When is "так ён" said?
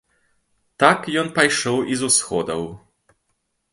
0.83-1.29